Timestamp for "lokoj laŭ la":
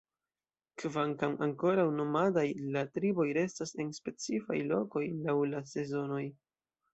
4.73-5.63